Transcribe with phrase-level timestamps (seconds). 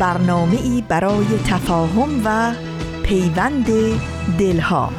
[0.00, 2.52] برنامه ای برای تفاهم و
[3.02, 3.66] پیوند
[4.38, 4.92] دلها.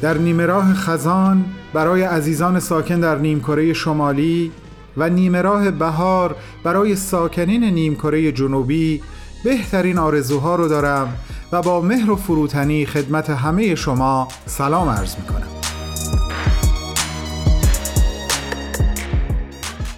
[0.00, 4.52] در نیمه راه خزان برای عزیزان ساکن در نیمکره شمالی
[4.96, 9.02] و نیمه راه بهار برای ساکنین نیمکره جنوبی
[9.44, 11.16] بهترین آرزوها رو دارم
[11.52, 15.48] و با مهر و فروتنی خدمت همه شما سلام عرض می کنم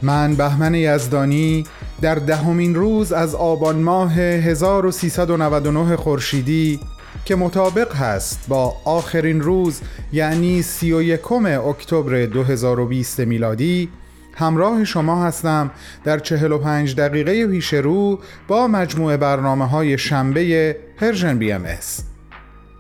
[0.03, 1.65] من بهمن یزدانی
[2.01, 6.81] در دهمین روز از آبان ماه 1399 خورشیدی
[7.25, 9.81] که مطابق هست با آخرین روز
[10.13, 13.89] یعنی 31 اکتبر 2020 میلادی
[14.37, 15.71] همراه شما هستم.
[16.05, 22.05] در 45 دقیقه پیش رو با مجموعه برنامه های شنبه Persian BMS.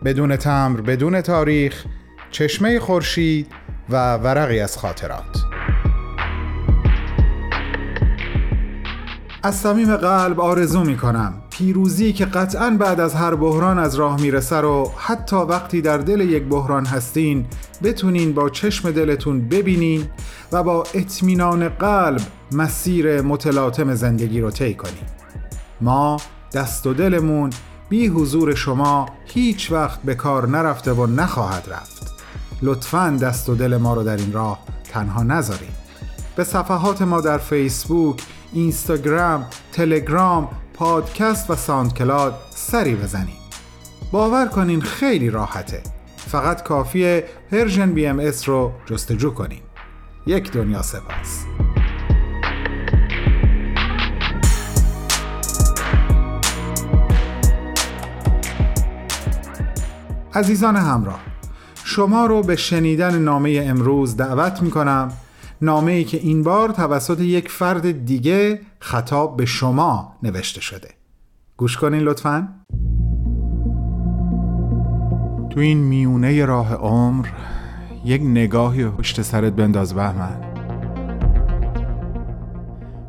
[0.04, 1.84] بدون تمبر بدون تاریخ
[2.30, 3.46] چشمه خورشید
[3.90, 5.44] و ورقی از خاطرات.
[9.42, 14.20] از صمیم قلب آرزو می کنم پیروزی که قطعا بعد از هر بحران از راه
[14.20, 17.46] می‌رسه رو حتی وقتی در دل یک بحران هستین
[17.82, 20.06] بتونین با چشم دلتون ببینین
[20.52, 22.20] و با اطمینان قلب
[22.52, 25.04] مسیر متلاطم زندگی رو طی کنین.
[25.80, 26.16] ما
[26.52, 27.50] دست و دلمون
[27.88, 32.14] بی حضور شما هیچ وقت به کار نرفته و نخواهد رفت.
[32.62, 34.58] لطفا دست و دل ما رو در این راه
[34.92, 35.74] تنها نذارید
[36.36, 38.22] به صفحات ما در فیسبوک،
[38.52, 43.44] اینستاگرام، تلگرام، پادکست و ساندکلاد سری بزنید.
[44.12, 45.82] باور کنین خیلی راحته.
[46.16, 49.60] فقط کافیه Persian BMS رو جستجو کنین.
[50.26, 51.44] یک دنیا سپاس.
[60.34, 61.20] عزیزان همراه
[61.84, 65.12] شما رو به شنیدن نامه امروز دعوت می کنم
[65.64, 70.88] نامه ای که این بار توسط یک فرد دیگه خطاب به شما نوشته شده.
[71.56, 72.48] گوش کنین لطفا.
[75.50, 77.28] تو این میونه راه عمر
[78.04, 80.53] یک نگاهی پشت سرت بنداز بهمن.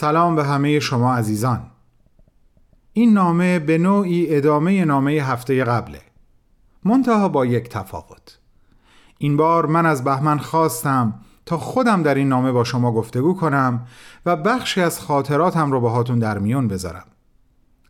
[0.00, 1.62] سلام به همه شما عزیزان.
[2.92, 6.00] این نامه به نوعی ادامه نامه هفته قبله.
[6.84, 8.38] منتها با یک تفاوت.
[9.18, 13.86] این بار من از بهمن خواستم تا خودم در این نامه با شما گفتگو کنم
[14.26, 17.06] و بخشی از خاطراتم رو باهاتون در میون بذارم.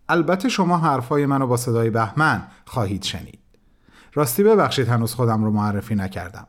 [0.09, 3.41] البته شما حرفای منو با صدای بهمن خواهید شنید.
[4.15, 6.47] راستی ببخشید هنوز خودم رو معرفی نکردم.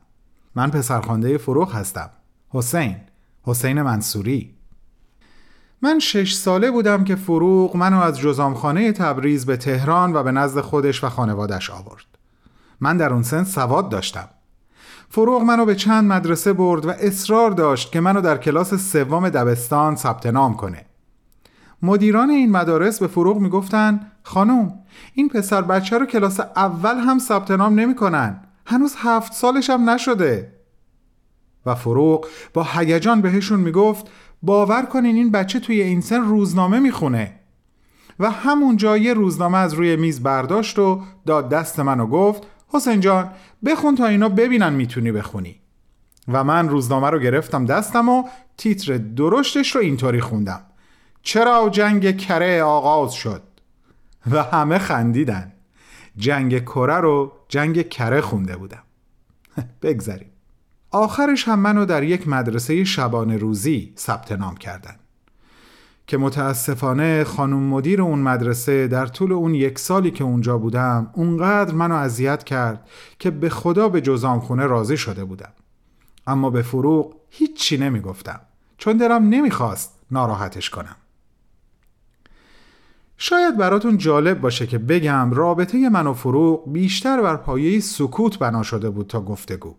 [0.55, 2.09] من پسرخوانده فروغ هستم.
[2.49, 2.95] حسین.
[3.43, 4.60] حسین منصوری.
[5.81, 10.61] من شش ساله بودم که فروغ منو از جزامخانه تبریز به تهران و به نزد
[10.61, 12.05] خودش و خانوادش آورد.
[12.79, 14.29] من در اون سن سواد داشتم.
[15.09, 19.95] فروغ منو به چند مدرسه برد و اصرار داشت که منو در کلاس سوم دبستان
[19.95, 20.85] ثبت نام کنه.
[21.81, 24.73] مدیران این مدارس به فروغ می‌گفتن خانم
[25.13, 28.41] این پسر بچه رو کلاس اول هم ثبت نام نمی‌کنن.
[28.65, 30.53] هنوز هفت سالش هم نشده.
[31.65, 34.05] و فروغ با هیجان بهشون می‌گفت
[34.41, 37.33] باور کنین این بچه توی این سن روزنامه می‌خونه.
[38.19, 42.99] و همونجا یه روزنامه از روی میز برداشت و داد دست من و گفت حسین
[42.99, 43.31] جان
[43.65, 45.61] بخون تا اینا ببینن می‌تونی بخونی.
[46.27, 48.23] و من روزنامه رو گرفتم دستم و
[48.57, 50.61] تیتر درشتش رو اینطوری خوندم.
[51.21, 53.41] چرا جنگ کره آغاز شد؟
[54.31, 55.53] و همه خندیدن.
[56.17, 58.83] جنگ کره رو جنگ کره خونده بودم.
[59.81, 60.30] بگذاریم
[60.91, 64.95] آخرش هم منو در یک مدرسه شبانه روزی ثبت نام کردن.
[66.07, 71.73] که متاسفانه خانم مدیر اون مدرسه در طول اون یک سالی که اونجا بودم اونقدر
[71.73, 72.89] منو اذیت کرد
[73.19, 75.51] که به خدا به جزام خونه راضی شده بودم.
[76.27, 78.39] اما به فروغ هیچی نمی‌گفتم.
[78.77, 80.95] چون دلم نمی‌خواست ناراحتش کنم.
[83.17, 88.63] شاید براتون جالب باشه که بگم رابطه من و فروغ بیشتر بر پایه سکوت بنا
[88.63, 89.75] شده بود تا گفتگو.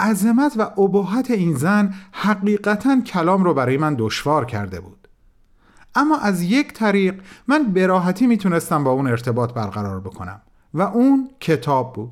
[0.00, 5.08] عظمت و ابهت این زن حقیقتا کلام رو برای من دشوار کرده بود.
[5.94, 10.40] اما از یک طریق من براحتی می‌تونستم با اون ارتباط برقرار بکنم
[10.74, 12.10] و اون کتاب بود.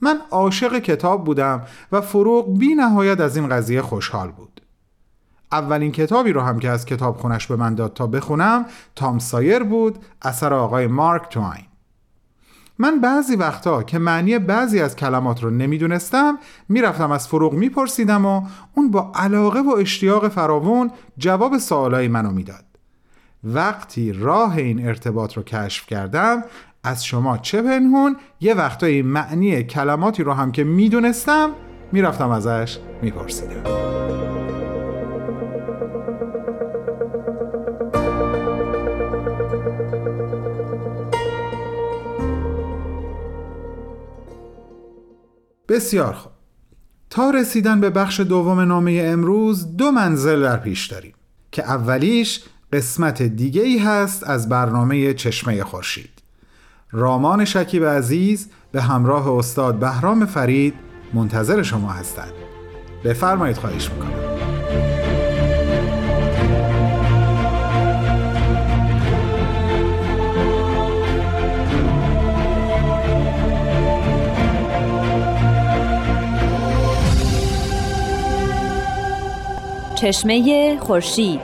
[0.00, 1.62] من عاشق کتاب بودم
[1.92, 4.60] و فروغ بی نهایت از این قضیه خوشحال بود.
[5.52, 8.66] اولین کتابی رو هم که از کتاب خونش به من داد تا بخونم
[8.96, 11.67] تام سایر بود اثر آقای مارک توین.
[12.78, 16.38] من بعضی وقتا که معنی بعضی از کلمات رو نمی‌دونستم
[16.68, 18.42] می‌رفتم از فروغ میپرسیدم و
[18.74, 22.64] اون با علاقه و اشتیاق فراوون جواب سوالای منو می‌داد.
[23.44, 26.44] وقتی راه این ارتباط رو کشف کردم
[26.84, 31.50] از شما چه پنهون یه وقتایی معنی کلماتی رو هم که می‌دونستم
[31.92, 33.62] می‌رفتم ازش میپرسیدم.
[45.68, 46.32] بسیار خوب.
[47.10, 51.14] تا رسیدن به بخش دوم نامه امروز دو منزل در پیش داریم
[51.52, 56.22] که اولیش قسمت دیگه ای هست از برنامه چشمه خورشید.
[56.92, 60.74] رامان شکیب عزیز به همراه استاد بهرام فرید
[61.14, 62.32] منتظر شما هستند.
[63.04, 64.37] بفرمایید خواهش می‌کنم.
[80.00, 81.40] چشمه خورشید.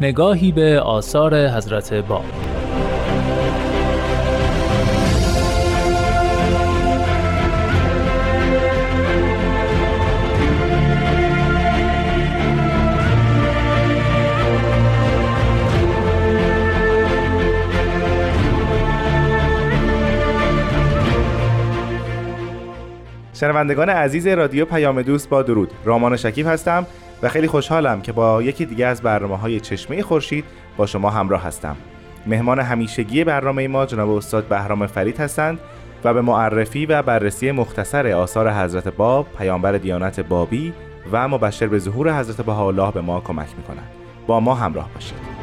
[0.00, 2.24] نگاهی به آثار حضرت باب
[23.32, 25.70] شنوندگان عزیز رادیو پیام دوست با درود.
[25.84, 26.86] رامان شکیب هستم.
[27.22, 30.44] و خیلی خوشحالم که با یکی دیگه از برنامه های چشمه خورشید
[30.76, 31.76] با شما همراه هستم.
[32.26, 35.58] مهمان همیشگی برنامه ما جناب استاد بهرام فرید هستند
[36.04, 40.72] و به معرفی و بررسی مختصر آثار حضرت باب پیامبر دیانت بابی
[41.12, 43.90] و مبشر به ظهور حضرت بهاءالله به ما کمک می‌کنند.
[44.26, 45.33] با ما همراه باشید.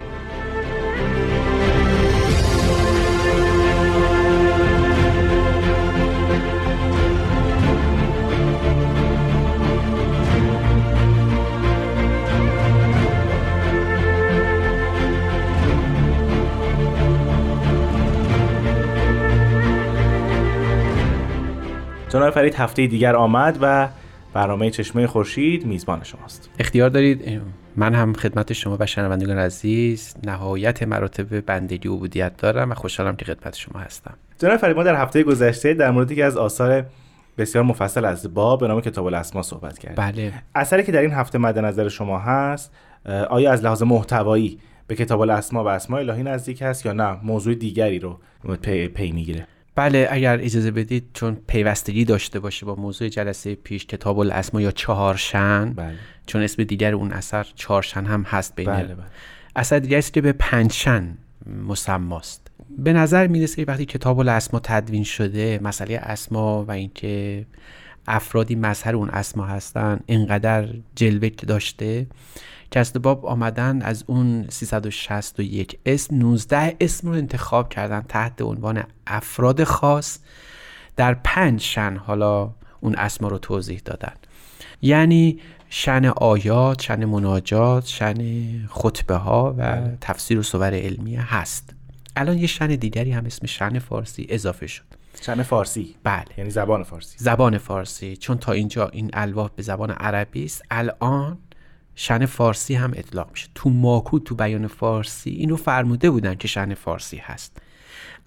[22.22, 23.90] جناب فرید هفته دیگر آمد و
[24.34, 26.50] برنامه چشمه خورشید میزبان شماست.
[26.60, 27.42] اختیار دارید؟
[27.76, 33.16] من هم خدمت شما و شنوندگان عزیز نهایت مراتب بندگی و عبودیت دارم و خوشحالم
[33.16, 34.14] که خدمت شما هستم.
[34.40, 36.86] جناب فرید ما در هفته گذشته در مورد یکی از آثار
[37.38, 39.96] بسیار مفصل از باب به نام کتاب الاسما صحبت کردیم.
[39.96, 40.34] بله.
[40.56, 42.74] اثری که در این هفته مد نظر شما هست
[43.30, 47.56] آیا از لحاظ محتوایی به کتاب الاسما و اسماء الهی نزدیک هست یا نه؟ موضوع
[47.56, 48.20] دیگری رو
[48.62, 49.48] پی, پی می‌گیره.
[49.76, 54.72] بله اگر اجازه بدید چون پیوستگی داشته باشه با موضوع جلسه پیش کتاب الاسما یا
[54.72, 55.94] چهارشن بله.
[56.26, 59.06] چون اسم دیگر اون اثر چهارشن هم هست بین بله بله.
[59.56, 61.18] اثر دیگر است که به پنجشن
[61.68, 67.46] مسماست به نظر می‌رسه که وقتی کتاب الاسما تدوین شده مسئله اسما و اینکه
[68.08, 72.08] افرادی مظهر اون اسما هستن اینقدر جلوه داشته
[72.72, 79.64] که باب آمدن از اون 361 اسم 19 اسم رو انتخاب کردن تحت عنوان افراد
[79.64, 80.20] خاص.
[80.96, 84.14] در پنج شن حالا اون اسما رو توضیح دادن.
[84.82, 88.18] یعنی شن آیات، شن مناجات، شن
[88.68, 89.82] خطبه ها و.
[90.02, 91.74] تفسیر و صور علمیه هست.
[92.16, 94.84] الان یه شن دیگری هم اسم شن فارسی اضافه شد.
[95.22, 95.96] شن فارسی.
[96.04, 96.26] بله.
[96.38, 97.16] یعنی زبان فارسی.
[97.20, 98.18] زبان فارسی.
[98.18, 101.38] چون تا اینجا این الواح به زبان عربی است الان
[101.96, 103.48] شن فارسی هم اطلاق میشه.
[103.56, 107.62] تو ماکو تو بیان فارسی اینو فرموده بودن که شن فارسی هست.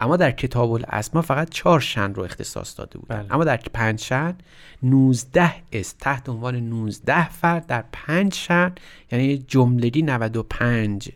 [0.00, 3.22] اما در کتاب الاسما فقط چهار شن رو اختصاص داده بودن.
[3.22, 3.34] بله.
[3.34, 4.34] اما در پنج شن
[4.82, 8.72] 19 است تحت عنوان 19 فرد در پنج شن
[9.12, 11.08] یعنی جملگی 95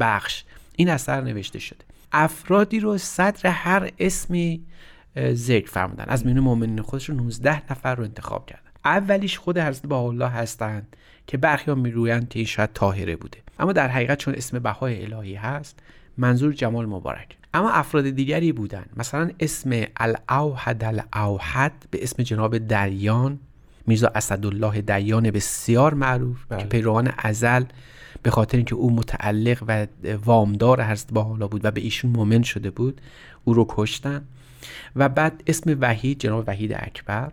[0.00, 0.44] بخش
[0.76, 1.84] این اثر نوشته شده.
[2.12, 4.64] افرادی رو صدر هر اسمی
[5.32, 6.04] ذکر فرمودن.
[6.08, 8.62] از میون مؤمنین خودشون 19 نفر رو انتخاب کردن.
[8.84, 10.96] اولیش خود حضرت الله هستند.
[11.26, 13.38] که برخی ها می‌گویند که این شاید طاهره بوده.
[13.58, 15.78] اما در حقیقت چون اسم بهای الهی هست
[16.18, 17.36] منظور جمال مبارک.
[17.54, 23.38] اما افراد دیگری بودند مثلا اسم الاوحد الاوحد به اسم جناب دریان
[23.86, 26.62] میرزا اسدالله دیان بسیار معروف بله.
[26.62, 27.64] که پیروان ازل
[28.22, 29.86] به خاطر اینکه او متعلق و
[30.24, 33.00] وامدار حضرت با حالا بود و به ایشون مؤمن شده بود
[33.44, 34.24] او رو کشتن.
[34.96, 37.32] و بعد اسم وحید جناب وحید اکبر.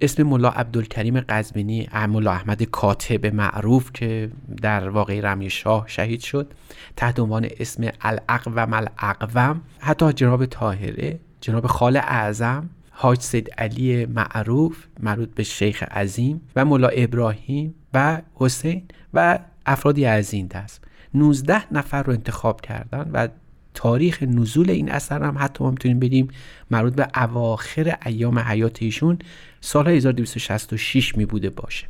[0.00, 4.30] اسم ملا عبدالکریم قزوینی ملا احمد کاتب معروف که
[4.62, 6.52] در واقع رمی شاه شهید شد
[6.96, 14.86] تحت عنوان اسم الاقوم الاقوم حتی جناب طاهره جناب خال اعظم حاج سید علی معروف
[15.00, 18.82] مربوط به شیخ عظیم و ملا ابراهیم و حسین
[19.14, 20.84] و افرادی از این دست.
[21.14, 23.28] 19 نفر رو انتخاب کردن و
[23.74, 26.28] تاریخ نزول این اثر هم حتی ما می‌تونیم بگیم
[26.70, 29.18] مربوط به اواخر ایام حیات ایشون
[29.60, 31.86] سال 1266 می بوده باشه.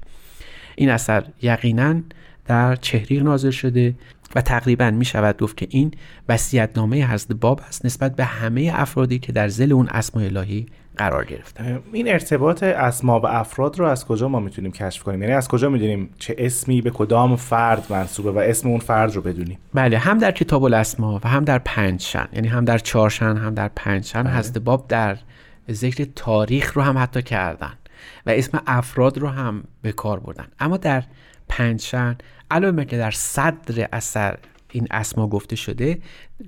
[0.76, 2.00] این اثر یقینا
[2.46, 3.94] در چهریق نازل شده
[4.34, 5.90] و تقریبا می شود گفت که این
[6.28, 11.24] وصیت‌نامه حضرت باب است نسبت به همه افرادی که در زل اون اسماء الهی قرار
[11.24, 15.48] گرفتن این ارتباط اسما و افراد رو از کجا ما می‌تونیم کشف کنیم؟ یعنی از
[15.48, 19.98] کجا می‌دونیم چه اسمی به کدام فرد منصوبه و اسم اون فرد رو بدونیم؟ بله
[19.98, 24.22] هم در کتاب الاسما و هم در پنجشن یعنی هم در چهارشن هم در پنجشن
[24.22, 24.36] بله.
[24.36, 25.16] حضرت باب در
[25.70, 27.72] ذکر تاریخ رو هم حتی کردن
[28.26, 30.46] و اسم افراد رو هم به کار بردن.
[30.60, 31.02] اما در
[31.48, 32.16] پنجشن
[32.50, 34.36] علاوه که در صدر اثر
[34.74, 35.98] این اسما گفته شده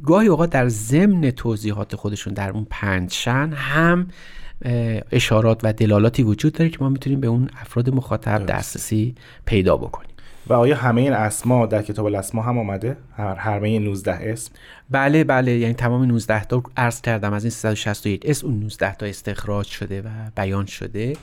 [0.03, 4.09] گاهی اوقات در ضمن توضیحات خودشون در اون پنجشن هم
[4.65, 9.15] اه، اشارات و دلالاتی وجود داره که ما می‌تونیم به اون افراد مخاطب دسترسی
[9.45, 10.11] پیدا بکنیم.
[10.47, 14.53] و آیا همه این اسما در کتاب الاسما هم آمده؟ هر همه این 19 اسم؟
[14.91, 19.07] بله بله یعنی تمام 19 تا عرض کردم از این 361 اسم اون 19 تا
[19.07, 21.17] استخراج شده و بیان شده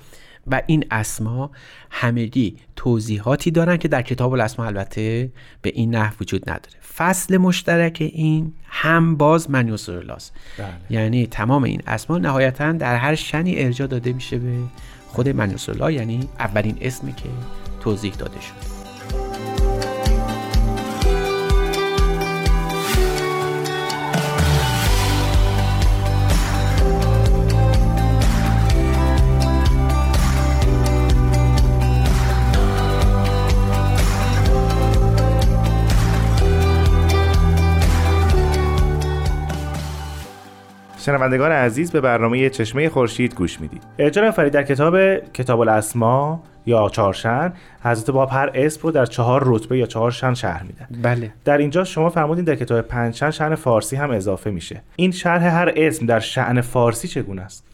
[0.47, 1.51] و این اسما
[1.91, 5.31] همگی توضیحاتی دارن که در کتاب الاسما البته
[5.61, 6.77] به این نحو وجود نداره.
[6.95, 10.33] فصل مشترک این هم باز من یسر الله است.
[10.57, 10.67] بله.
[10.89, 14.57] یعنی تمام این اسما نهایتا در هر شنی ارجا داده میشه به
[15.07, 17.29] خود من یسر الله یعنی اولین اسمی که
[17.81, 19.52] توضیح داده شده
[41.05, 43.83] شنوندگان عزیز به برنامه چشمه خورشید گوش می‌دید.
[43.99, 49.43] ارجاع فرید در کتاب کتاب الاسما یا چهارشن حضرت باب هر اسم رو در چهار
[49.45, 50.87] رتبه یا چهار شن شرح میدن.
[51.01, 51.33] بله.
[51.45, 54.81] در اینجا شما فرمودین در کتاب پنجشن شن فارسی هم اضافه میشه.
[54.95, 57.65] این شرح هر اسم در شعن فارسی چگونه است؟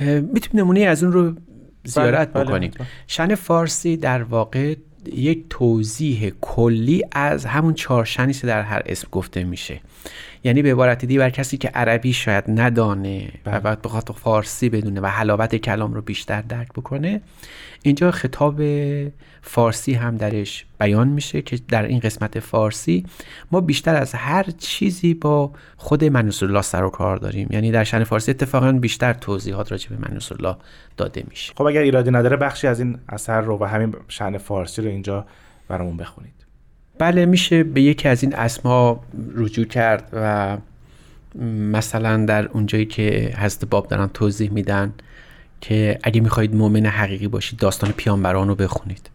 [0.00, 1.32] می‌تونیم نمونه از اون رو
[1.84, 2.70] زیارت بله، بله، بکنیم.
[2.70, 2.86] حتما.
[3.06, 4.74] شن فارسی در واقع
[5.12, 9.80] یک توضیح کلی از همون چهار شنی که در هر اسم گفته میشه.
[10.44, 15.00] یعنی به عبارت دیگه بر کسی که عربی شاید ندانه و بعد بخواد فارسی بدونه
[15.00, 17.20] و حلاوت کلام رو بیشتر درک بکنه
[17.82, 18.62] اینجا خطاب
[19.42, 23.06] فارسی هم درش بیان میشه که در این قسمت فارسی
[23.52, 27.48] ما بیشتر از هر چیزی با خود منوس الله سر و کار داریم.
[27.50, 30.56] یعنی در شن فارسی اتفاقا بیشتر توضیحات راجع به منوس الله
[30.96, 31.52] داده میشه.
[31.56, 35.26] خب اگر ایرادی نداره بخشی از این اثر رو و همین شعن فارسی رو اینجا
[35.68, 36.41] برامون بخونید.
[36.98, 39.00] بله میشه به یکی از این اسما
[39.34, 40.56] رجوع کرد و
[41.72, 44.92] مثلا در اونجایی که حضرت باب دارن توضیح میدن
[45.60, 49.10] که اگه می‌خواهید مؤمن حقیقی باشید داستان پیامبران رو بخونید.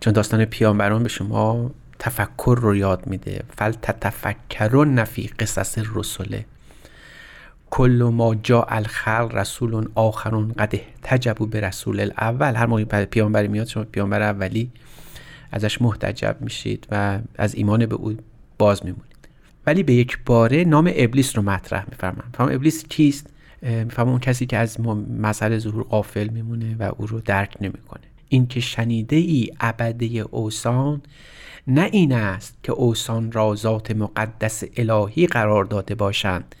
[0.00, 3.42] چون داستان پیامبران به شما تفکر رو یاد میده.
[3.56, 6.44] فل تتفکرون فی قصص رسوله
[7.70, 12.54] کل ما جا الخلق رسول آخرون قد احتجبوا به رسول الاول.
[12.54, 14.70] هر موقع پیامبری میاد شما پیامبر اولی.
[15.54, 18.16] ازش محتجب میشید و از ایمان به او
[18.58, 19.28] باز میمونید.
[19.66, 22.30] ولی به یک باره نام ابلیس رو مطرح میفرمم.
[22.34, 23.26] فهم ابلیس کیست؟
[23.62, 24.80] میفهم اون کسی که از
[25.20, 28.02] مسئله ظهور قافل میمونه و او رو درک نمی‌کنه.
[28.28, 31.02] این که شنیده ای ابده اوسان
[31.66, 36.54] نه این است که اوسان را ذات مقدس الهی قرار داده باشند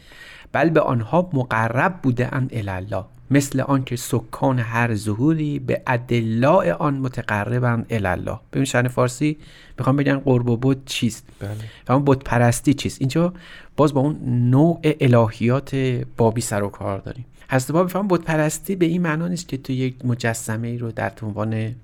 [0.52, 3.04] بل به آنها مقرب بوده اند الله.
[3.30, 9.36] مثل آنکه سکان هر ظهوری به ادلاء آن متقربند الله ببین شأن فارسی
[9.78, 11.50] می‌خوام بگن قرب و بود چیست؟ بله.
[11.88, 13.32] و اون بود پرستی چیست؟ اینجا
[13.76, 14.16] باز با اون
[14.50, 15.74] نوع الهیات
[16.16, 17.24] بابی سر و کار داریم.
[17.50, 20.92] حضرت باب میفهم بود پرستی به این معنا نیست که تو یک مجسمه ای رو
[20.92, 21.74] در عنوان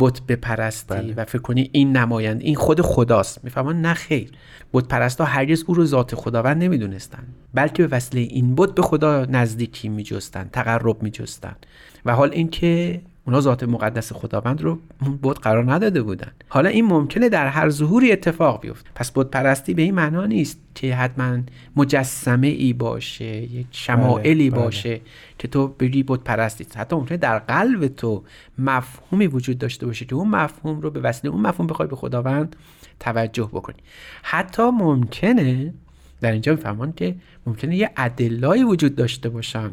[0.00, 1.14] بت بپرستی بله.
[1.14, 3.44] و فکر کنی این نمایند این خود خداست.
[3.44, 4.30] می‌فهمن نه خیر.
[4.72, 7.22] بت پرستا هرگز او رو ذات خداوند نمی‌دونستن
[7.54, 11.56] بلکه به وسیله این بت به خدا نزدیکی میجستن تقرب میجستن.
[12.04, 14.78] و حال اینکه اونا ذات مقدس خداوند رو
[15.22, 16.32] بود قرار نداده بودن.
[16.48, 18.90] حالا این ممکنه در هر ظهوری اتفاق بیفته.
[18.94, 21.38] پس بود پرستی به این معنا نیست که حتما
[21.76, 24.64] مجسمه ای باشه یک شمائلی بله، بله.
[24.64, 25.00] باشه
[25.38, 28.24] که تو بری بود پرستی حتی ممکنه در قلب تو
[28.58, 32.56] مفهومی وجود داشته باشه که اون مفهوم رو به وسیله اون مفهوم بخوای به خداوند
[33.00, 33.76] توجه بکنی.
[34.22, 35.74] حتی ممکنه
[36.20, 37.14] در اینجا میفهمان که
[37.46, 39.70] ممکنه یه ادلایی وجود داشته باشن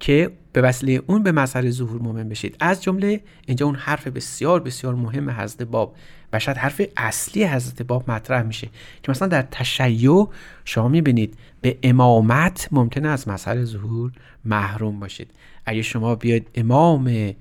[0.00, 2.56] که به وسیله اون به مسئله ظهور مؤمن بشید.
[2.60, 5.96] از جمله اینجا اون حرف بسیار بسیار مهم حضرت باب
[6.32, 8.68] و شاید حرف اصلی حضرت باب مطرح میشه
[9.02, 10.28] که مثلا در تشیع
[10.64, 14.12] شما می‌بینید به امامت ممکنه از مسئله ظهور
[14.44, 15.30] محروم باشید.
[15.66, 17.34] اگه شما بیاید امام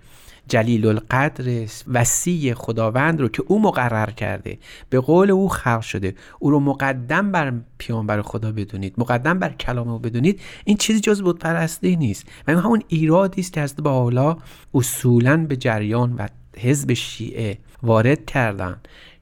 [0.48, 4.58] جلیل القدر وسیع خداوند رو که او مقرر کرده
[4.90, 6.16] به قول او خلق شده.
[6.40, 10.42] او رو مقدم بر پیامبر خدا بدونید مقدم بر کلام او بدونید.
[10.66, 12.26] این چیزی جز بود پرستی نیست.
[12.48, 14.38] و این همون ایرادی است که از با حالا
[14.74, 18.78] اصولا به جریان و حزب شیعه وارد کردن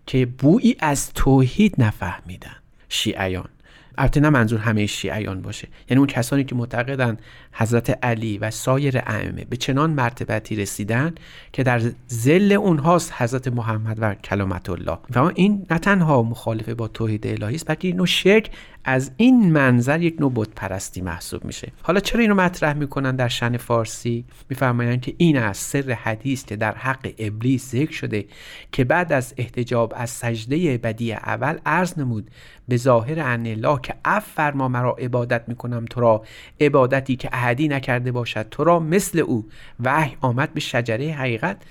[0.06, 2.56] که بویی از توحید نفهمیدن.
[2.90, 3.50] شیعیان.
[3.98, 5.68] البته نه منظور همه شیعیان باشه.
[5.90, 7.18] یعنی اون کسانی که معتقدن
[7.52, 11.16] حضرت علی و سایر ائمه به چنان مرتبتی رسیدن
[11.54, 14.98] که در زل اونهاست حضرت محمد و کلامت الله.
[15.16, 18.52] و این نه تنها مخالف با توحید الهی است بلکه نوع شرک
[18.86, 21.72] از این منظر یک نوع بت پرستی محسوب میشه.
[21.82, 26.56] حالا چرا اینو مطرح می‌کنن در شن فارسی؟ میفرمایند که این از سر حدیث که
[26.56, 28.26] در حق ابلیس ذکر شده
[28.72, 32.32] که بعد از احتجاب از سجده بدی اول عرض نمود
[32.68, 36.24] به ظاهر ان الله که اف فرما مرا عبادت می‌کنم تو را
[36.62, 39.50] عبادتی که احدی نکرده باشد تو را مثل او
[39.80, 41.62] وحی آمد به شجره حقیقت.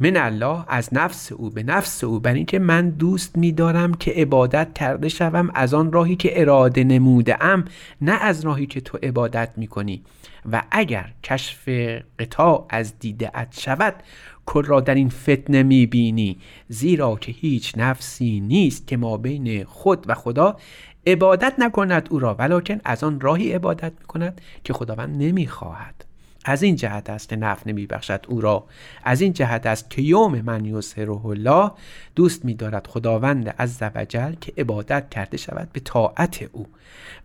[0.00, 2.20] من الله از نفس او به نفس او.
[2.20, 7.44] بر اینکه من دوست میدارم که عبادت کرده شوم از آن راهی که اراده نموده
[7.44, 7.64] ام
[8.00, 10.02] نه از راهی که تو عبادت می‌کنی.
[10.52, 11.68] و اگر کشف
[12.18, 13.94] قطاع از دیده ات شود
[14.46, 16.38] کل را در این فتنه می‌بینی.
[16.68, 20.56] زیرا که هیچ نفسی نیست که ما بین خود و خدا
[21.06, 26.07] عبادت نکند او را ولکن از آن راهی عبادت می‌کند که خداوند نمی‌خواهد.
[26.48, 28.66] از این جهت است که نفع نمیبخشد او را.
[29.04, 31.70] از این جهت است که یوم من یسره الله
[32.14, 36.66] دوست میدارد خداوند عز وجل که عبادت کرده شود به طاعت او.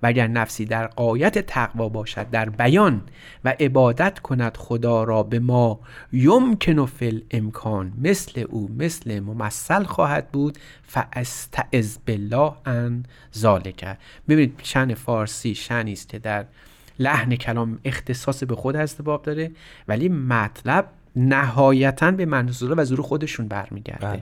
[0.03, 3.01] و اگر نفسی در قایت تقوا باشد در بیان
[3.45, 5.79] و عبادت کند خدا را به ما
[6.11, 10.57] یمکن فی امکان مثل او مثل ممثل خواهد بود.
[10.83, 13.05] فاستعذ بالله ان
[13.37, 13.97] ذالک
[14.29, 16.45] ببینید شن فارسی شنی است که در
[16.99, 19.51] لحن کلام اختصاص به خود هست باب داره
[19.87, 24.21] ولی مطلب نهایتا به منظور و زور خودشون برمیگرده بله.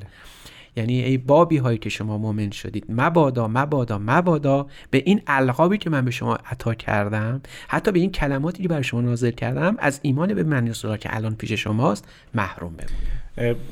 [0.76, 5.90] یعنی ای بابی هایی که شما مؤمن شدید مبادا مبادا مبادا به این القابی که
[5.90, 10.00] من به شما عطا کردم حتی به این کلماتی که برای شما نازل کردم از
[10.04, 13.22] ایمان به من که الان پیش شماست محروم بمونید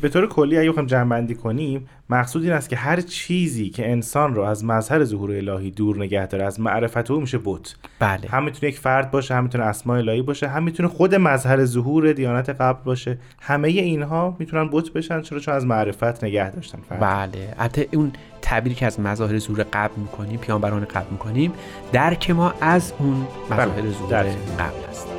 [0.02, 4.36] به طور کلی اگه بخوایم جمع‌بندی کنیم مقصود این است که هر چیزی که انسان
[4.36, 7.76] رو از مظهر ظهور الهی دور نگه داره از معرفت او میشه بت.
[8.00, 8.28] بله.
[8.30, 12.14] هم می‌تونه یک فرد باشه هم می‌تونه اسماء الهی باشه هم می‌تونه خود مظهر ظهور
[12.14, 13.18] دیانت قبل باشه.
[13.42, 17.00] همه اینها می‌تونن بت بشن چرا؟ چون از معرفت نگه داشتن فرد.
[17.00, 17.54] بله.
[17.58, 21.54] البته اون تعبیری که از مظاهر زور قبل می‌کنیم پیامبران قبل می‌کنیم
[21.92, 24.28] درک ما از اون مظاهر بله، زور درک.
[24.60, 25.19] قبل است.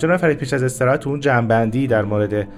[0.00, 2.48] جناب فرید پیش از استراحت اون جنبندی در مورد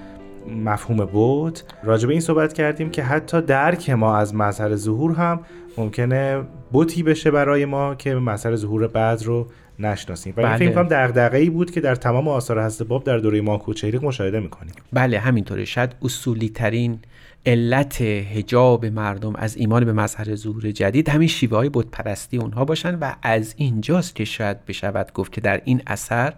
[0.65, 1.59] مفهوم بود.
[1.83, 5.39] راجع به این صحبت کردیم که حتی درک ما از مظهر ظهور هم
[5.77, 9.47] ممکنه بوتی بشه برای ما که مظهر ظهور بعد رو
[9.79, 10.33] نشناسیم.
[10.37, 10.57] و این بله.
[10.57, 14.39] فکر کنم دغدغه‌ای بود که در تمام آثار حضرت باب در دوره ما کوچریق مشاهده
[14.39, 14.73] می‌کنیم.
[14.93, 15.65] بله همینطوره.
[15.65, 16.99] شاید اصولی ترین
[17.45, 22.65] علت هجاب مردم از ایمان به مظهر ظهور جدید همین شیوه های بت پرستی اونها
[22.65, 26.33] باشن و از اینجاست که شاید بشود گفت که در این اثر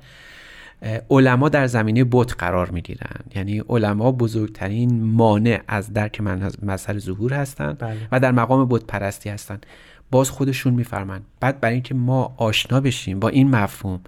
[1.09, 7.33] علما در زمینه بت قرار می‌گیرن یعنی علما بزرگترین مانع از درک من- مظهر ظهور
[7.33, 7.97] هستند بله.
[8.11, 9.65] و در مقام بت پرستی هستند.
[10.11, 13.99] باز خودشون میفرمن بعد برای اینکه ما آشنا بشیم با این مفهوم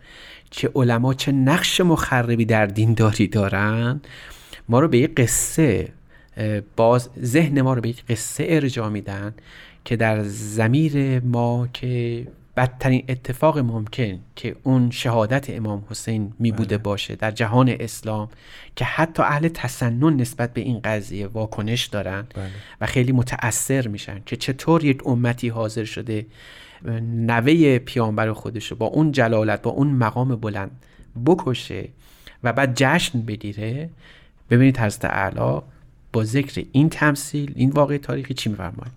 [0.52, 4.02] که علما چه نقش مخربی در دینداری دارن
[4.70, 5.90] ما رو به یک قصه
[6.76, 9.34] باز ذهن ما رو به یک قصه ارجاع میدن
[9.86, 16.78] که در زمیر ما که بدترین اتفاق ممکن که اون شهادت امام حسین می بوده
[16.78, 18.30] باشه در جهان اسلام
[18.76, 22.28] که حتی اهل تسنن نسبت به این قضیه واکنش دارن
[22.82, 26.26] و خیلی متأثر میشن که چطور یک امتی حاضر شده
[27.14, 30.72] نوه پیامبر خودش رو با اون جلالت با اون مقام بلند
[31.26, 31.88] بکشه
[32.44, 33.90] و بعد جشن بگیره.
[34.50, 35.62] ببینید حضرت اعلی
[36.14, 38.92] با ذکر این تمثیل این واقع تاریخی چی میفرماید؟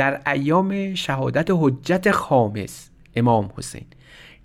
[0.00, 3.84] در ایام شهادت حجت خامس امام حسین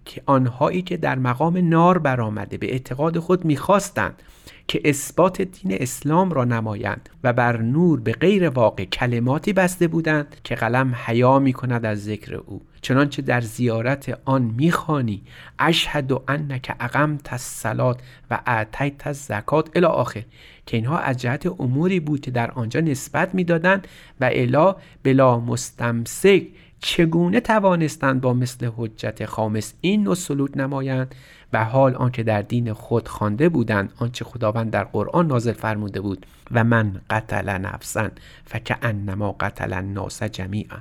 [0.06, 4.24] که آنهایی که در مقام نار برآمده به اعتقاد خود می‌خواستند
[4.68, 10.36] که اثبات دین اسلام را نمایند و بر نور به غیر واقع کلماتی بسته بودند
[10.44, 12.62] که قلم حیا می کند از ذکر او.
[12.82, 15.22] چنانچه در زیارت آن می‌خوانی
[15.60, 18.00] اشهد و انک اقمت الصلات
[18.32, 20.24] و اعطیت الزکات الی آخر
[20.66, 23.88] که اینها از جهت اموری بود که در آنجا نسبت می‌دادند
[24.22, 26.44] و الا بلا مستمسک
[26.80, 31.16] چگونه توانستند با مثل حجت خامس این سلوک نمایند
[31.54, 36.26] و حال آنکه در دین خود خوانده بودند آنچه خداوند در قرآن نازل فرموده بود.
[36.52, 38.10] و من قتل نفسا
[38.46, 40.78] فکأنما قتل الناس جمیعا.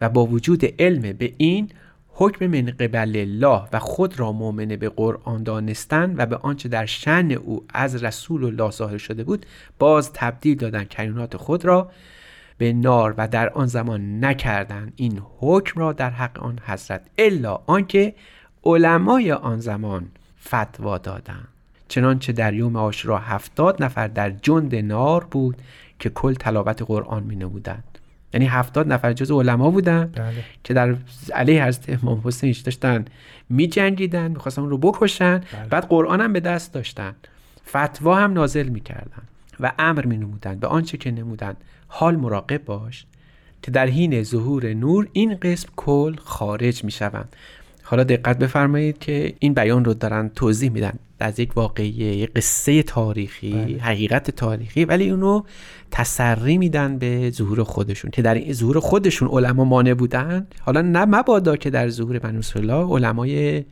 [0.00, 1.68] و با وجود علم به این
[2.20, 6.86] حکم من قبل الله و خود را مؤمن به قرآن دانستن و به آنچه در
[6.86, 9.46] شن او از رسول الله ظاهر شده بود
[9.78, 11.90] باز تبدیل دادن کرینات خود را
[12.58, 17.60] به نار و در آن زمان نکردند این حکم را در حق آن حضرت الا
[17.66, 18.14] آنکه
[18.64, 20.08] علمای آن زمان
[20.48, 21.48] فتوا دادند
[21.88, 25.56] چنانچه در یوم آشورا هفتاد نفر در جند نار بود
[25.98, 27.84] که کل تلاوت قرآن می نمودند
[28.34, 30.32] یعنی هفتاد نفر جز علما بودن بله.
[30.64, 30.96] که در
[31.34, 33.04] علیه حضرت امام حسین داشتن؟
[33.48, 35.38] می جنگیدن می‌خواستن اون رو بکشن.
[35.38, 35.66] بله.
[35.70, 37.14] بعد قرآن هم به دست داشتن.
[37.68, 39.22] فتوا هم نازل می‌کردن
[39.60, 41.56] و امر می نمودن به آنچه که نمودن.
[41.88, 43.06] حال مراقب باش
[43.62, 47.36] که در حین ظهور نور این قسم کل خارج می شوند
[47.82, 50.98] حالا دقت بفرمایید که این بیان رو دارن توضیح میدن.
[51.20, 53.78] از یک واقعی قصه تاریخی بله.
[53.82, 55.42] حقیقت تاریخی ولی اونو
[55.90, 60.46] تسری میدن به ظهور خودشون که در این ظهور خودشون علما مانع بودن.
[60.60, 62.20] حالا نه مبادا که در ظهور
[62.56, 63.64] الله علمای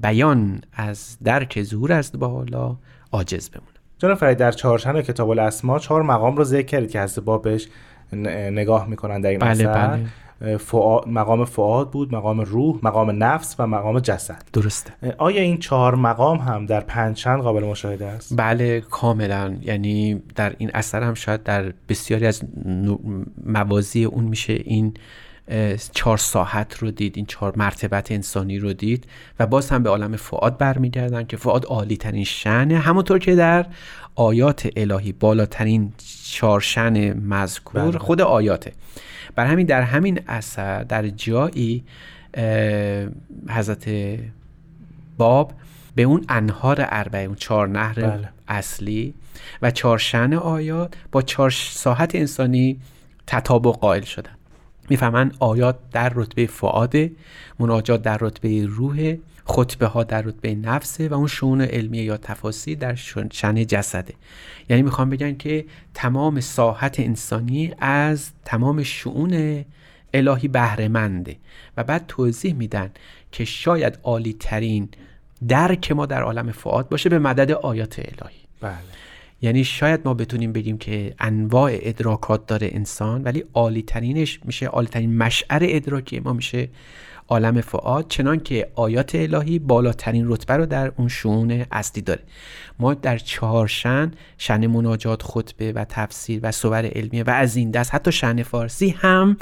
[0.00, 2.76] بیان از درک ظهور از بالا
[3.12, 7.24] عاجز بمونه جناب فرید در چهارشن کتاب الاسما چهار مقام رو ذکر کردید که حضرت
[7.24, 7.68] باب بهش
[8.12, 9.86] ن- نگاه می‌کنن در این بله اثر.
[9.88, 10.06] بله.
[10.40, 14.42] فعاد، مقام فعاد بود مقام روح مقام نفس و مقام جسد.
[14.52, 14.92] درسته.
[15.18, 19.56] آیا این چهار مقام هم در پنجشن قابل مشاهده است؟ بله کاملا.
[19.62, 22.42] یعنی در این اثر هم شاید در بسیاری از
[23.44, 24.94] موازی اون میشه این
[25.92, 29.04] چهار ساحت رو دید این چهار مرتبت انسانی رو دید
[29.40, 33.66] و باز هم به عالم فعاد برمیگردن که فعاد عالی ترین شنه همونطور که در
[34.14, 35.92] آیات الهی بالاترین
[36.24, 37.98] چهار شن مذکور بله.
[37.98, 38.72] خود آیاته
[39.34, 41.84] بر همین در همین اثر در جایی
[43.48, 43.90] حضرت
[45.18, 45.52] باب
[45.94, 48.28] به اون انهار اربعه اون چهار نهر بله.
[48.48, 49.14] اصلی
[49.62, 52.80] و چهار شن آیات با چهار ساحت انسانی
[53.26, 54.37] تطابق قائل شدن
[54.88, 57.12] می‌فهمن آیات در رتبه فعاده
[57.58, 62.78] مناجات در رتبه روح خطبه ها در رتبه نفسه و اون شون علمیه یا تفاصیل
[62.78, 62.94] در
[63.30, 64.14] شن جسده.
[64.68, 69.64] یعنی می‌خوام بگن که تمام ساحت انسانی از تمام شعون
[70.14, 71.36] الهی بهرهمنده
[71.76, 72.90] و بعد توضیح میدن
[73.32, 74.88] که شاید عالی ترین
[75.48, 78.36] درک ما در عالم فعاد باشه به مدد آیات الهی.
[78.60, 78.74] بله.
[79.42, 84.88] یعنی شاید ما بتونیم بگیم که انواع ادراکات داره انسان ولی عالی ترینش میشه عالی
[84.88, 86.68] ترین مشعر ادراکی ما میشه
[87.28, 92.20] عالم فعاد چنان که آیات الهی بالاترین رتبه رو در اون شون اصلی داره.
[92.78, 97.70] ما در چهار شن شن مناجات خطبه و تفسیر و صور علمیه و از این
[97.70, 99.36] دست حتی شن فارسی هم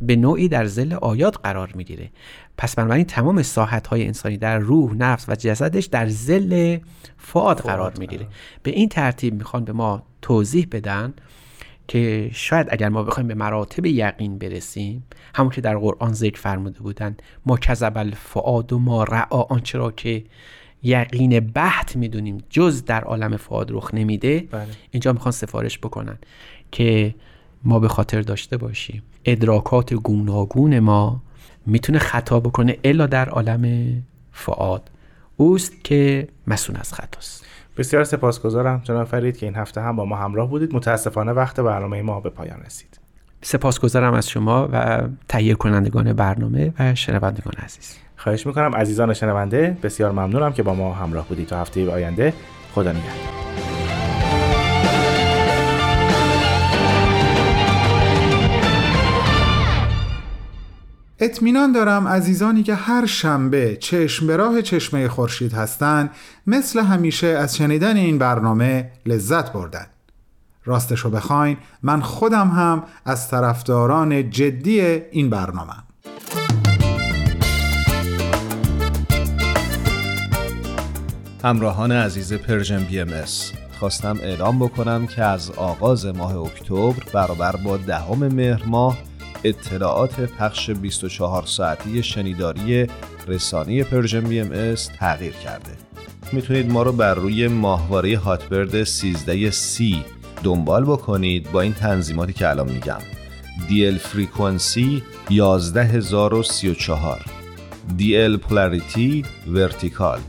[0.00, 2.10] به نوعی در زل آیات قرار می‌گیره.
[2.58, 6.78] پس بنابراین تمام ساحت های انسانی در روح نفس و جسدش در زل
[7.18, 8.26] فعاد قرار می‌گیره.
[8.62, 11.14] به این ترتیب می‌خوان به ما توضیح بدن
[11.88, 16.80] که شاید اگر ما بخوایم به مراتب یقین برسیم همون که در قرآن ذکر فرموده
[16.80, 20.24] بودن ما کذب الفعاد و ما رعا آنچه را که
[20.82, 24.66] یقین بحت می‌دونیم جز در عالم فعاد رخ نمیده بله.
[24.90, 26.18] اینجا می‌خوان سفارش بکنن
[26.70, 27.14] که
[27.64, 29.02] ما به خاطر داشته باشیم.
[29.24, 31.22] ادراکات گوناگون ما
[31.66, 33.92] می‌تونه خطا بکنه الا در عالم
[34.32, 34.90] فعاد
[35.36, 37.44] اوست که مسون از خطاست.
[37.76, 40.74] بسیار سپاسگزارم جناب فرید که این هفته هم با ما همراه بودید.
[40.74, 43.00] متاسفانه وقت برنامه ما به پایان رسید.
[43.42, 47.96] سپاسگزارم از شما و تهیه کنندگان برنامه و شنوندگان عزیز.
[48.16, 52.32] خواهش می‌کنم عزیزان شنونده بسیار ممنونم که با ما همراه بودید تا هفته آینده.
[52.74, 53.79] خدا نگهدار.
[61.22, 66.10] اطمینان دارم عزیزانی که هر شنبه چشم به راه چشمه خورشید هستند
[66.46, 69.86] مثل همیشه از شنیدن این برنامه لذت بردن
[70.64, 75.72] راستشو بخواین من خودم هم از طرفداران جدی این برنامه
[81.44, 83.52] همراهان عزیز پرژن بی ام اس.
[83.78, 89.09] خواستم اعلام بکنم که از آغاز ماه اکتبر برابر با دهم مهر ماه
[89.44, 92.86] اطلاعات پخش 24 ساعتی شنیداری
[93.28, 95.70] رسانی پرژن بی ام تغییر کرده.
[96.32, 100.04] می‌تونید ما رو بر روی ماهواره هاتبرد 13 سی
[100.42, 103.00] دنبال بکنید با این تنظیماتی که الان میگم.
[103.68, 107.24] DL frequency 11034
[107.98, 110.20] DL polarity vertical.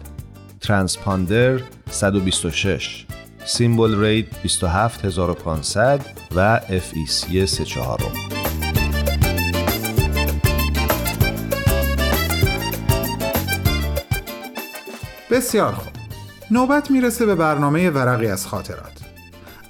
[0.61, 3.05] transponder 126
[3.45, 8.30] symbol rate 27500 و FEC 34
[15.31, 15.93] بسیار خوب.
[16.51, 18.91] نوبت می‌رسه به برنامه ورقی از خاطرات.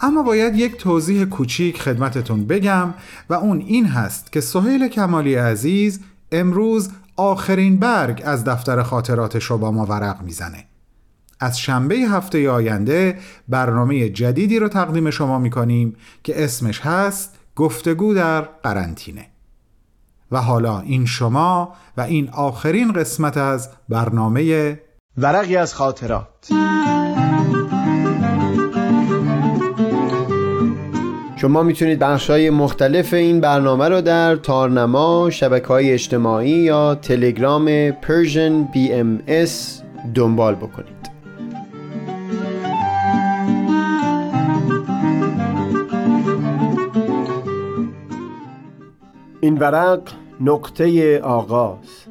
[0.02, 2.94] اما باید یک توضیح کوچیک خدمتتون بگم
[3.30, 6.00] و اون این هست که سهیل کمالی عزیز
[6.32, 10.66] امروز آخرین برگ از دفتر خاطراتش رو با ما ورق می‌زنه.
[11.40, 18.42] از شنبه هفته آینده برنامه جدیدی رو تقدیم شما می‌کنیم که اسمش هست گفتگو در
[18.42, 19.26] قرنطینه.
[20.32, 24.80] و حالا این شما و این آخرین قسمت از برنامه
[25.18, 26.50] ورقی از خاطرات.
[31.36, 37.92] شما می‌تونید بخش های مختلف این برنامه رو در تارنما، شبکه های اجتماعی یا تلگرام
[37.92, 39.52] Persian BMS
[40.16, 41.02] دنبال بکنید.
[49.42, 50.02] این ورق
[50.42, 52.11] نقطه آغاز.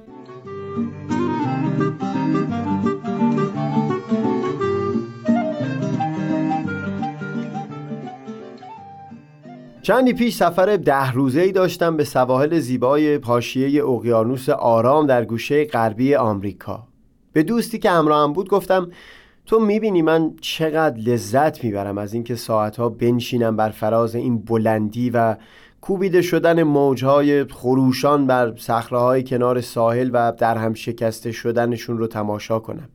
[9.83, 15.65] چندی پیش سفر ده روزه ای داشتم به سواحل زیبای پاشیه اقیانوس آرام در گوشه
[15.65, 16.87] غربی آمریکا.
[17.33, 18.91] به دوستی که همراهم بود گفتم
[19.47, 25.37] تو می‌بینی من چقدر لذت می‌برم از اینکه ساعتها بنشینم بر فراز این بلندی و
[25.81, 32.59] کوبیده شدن موجهای خروشان بر صخره‌های کنار ساحل و در هم شکسته شدنشون رو تماشا
[32.59, 32.89] کنم.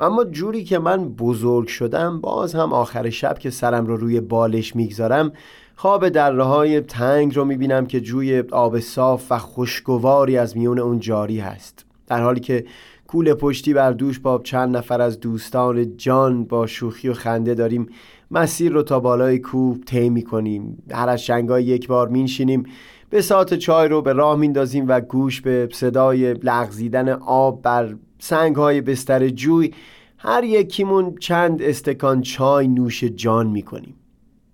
[0.00, 4.76] اما جوری که من بزرگ شدم باز هم آخر شب که سرم رو روی بالش
[4.76, 5.32] می‌گذارم
[5.80, 10.98] خواب دره های تنگ رو می‌بینم که جوی آب صاف و خوشگواری از میون اون
[10.98, 11.86] جاری هست.
[12.06, 12.64] در حالی که
[13.06, 17.86] کول پشتی بر دوش با چند نفر از دوستان جان با شوخی و خنده داریم
[18.30, 20.82] مسیر رو تا بالای کوه طی می‌کنیم.
[20.90, 22.62] هر از شنگای یک بار مینشینیم
[23.10, 28.56] به ساعت چای رو به راه میندازیم و گوش به صدای لغزیدن آب بر سنگ
[28.56, 29.74] های بستر جوی
[30.18, 33.94] هر یکیمون چند استکان چای نوش جان می‌کنیم.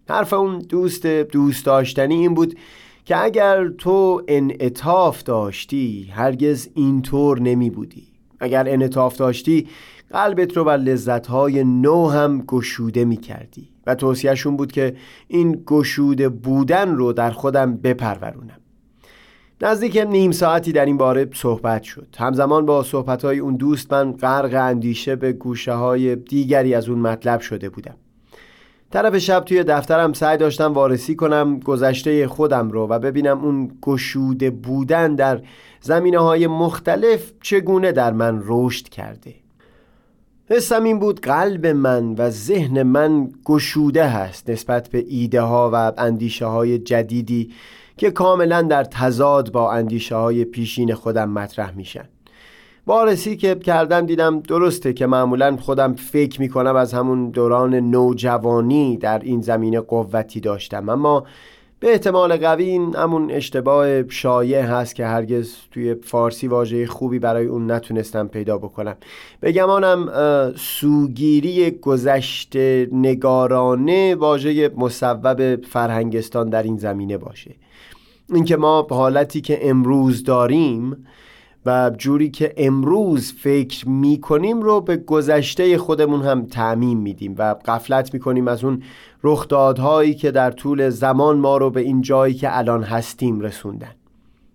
[0.08, 2.58] حرف اون دوست دوست داشتنی این بود
[3.04, 8.06] که اگر تو انعطاف داشتی هرگز اینطور نمی بودی.
[8.40, 9.68] اگر انعطاف داشتی
[10.10, 13.68] قلبت رو بر لذتهای نو هم گشوده می کردی.
[13.86, 14.96] و توصیهشون بود که
[15.28, 18.60] این گشوده بودن رو در خودم بپرورونم.
[19.60, 22.06] نزدیک نیم ساعتی در این باره صحبت شد.
[22.18, 26.98] همزمان با صحبت های اون دوست من غرق اندیشه به گوشه های دیگری از اون
[26.98, 27.96] مطلب شده بودم.
[28.94, 34.50] طرف شب توی دفترم سعی داشتم وارسی کنم گذشته خودم رو و ببینم اون گشوده
[34.50, 35.40] بودن در
[35.80, 39.34] زمینه های مختلف چگونه در من رشد کرده.
[40.50, 45.92] حسم این بود قلب من و ذهن من گشوده هست نسبت به ایده ها و
[45.98, 47.52] اندیشه های جدیدی
[47.96, 52.08] که کاملا در تضاد با اندیشه های پیشین خودم مطرح میشن.
[52.86, 59.18] وارسی که کردم دیدم درسته که معمولا خودم فکر می‌کنم از همون دوران نوجوانی در
[59.18, 60.88] این زمینه قوتی داشتم.
[60.88, 61.24] اما
[61.80, 67.46] به احتمال قوی این همون اشتباه شایع هست که هرگز توی فارسی واژه خوبی برای
[67.46, 68.96] اون نتونستم پیدا بکنم.
[69.42, 70.08] بگمانم
[70.56, 72.56] سوگیری گذشت
[72.92, 77.54] نگارانه واژه مصوب فرهنگستان در این زمینه باشه.
[78.34, 81.06] اینکه ما حالتی که امروز داریم
[81.66, 87.54] و جوری که امروز فکر می کنیم رو به گذشته خودمون هم تعمیم میدیم و
[87.64, 88.82] قفلت می کنیم از اون
[89.22, 93.94] رخدادهایی که در طول زمان ما رو به این جایی که الان هستیم رسوندن.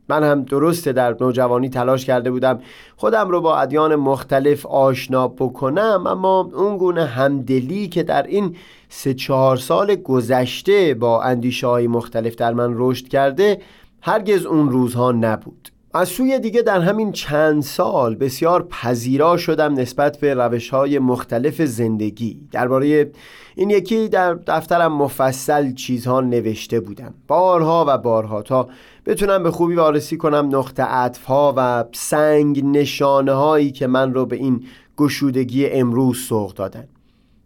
[0.09, 2.59] من هم درسته در نوجوانی تلاش کرده بودم
[2.97, 8.55] خودم رو با ادیان مختلف آشنا بکنم اما اون گونه همدلی که در این
[8.89, 13.61] سه چهار سال گذشته با اندیشه های مختلف در من رشد کرده
[14.01, 15.69] هرگز اون روزها نبود.
[15.93, 21.61] از سوی دیگه در همین چند سال بسیار پذیرا شدم نسبت به روش های مختلف
[21.61, 22.47] زندگی.
[22.51, 23.11] درباره
[23.55, 27.13] این یکی در دفترم مفصل چیزها نوشته بودم.
[27.27, 28.67] بارها و بارها تا
[29.05, 34.25] بتونم به خوبی وارسی کنم نقطه عطف ها و سنگ نشانه هایی که من رو
[34.25, 34.63] به این
[34.97, 36.87] گشودگی امروز سوق دادن.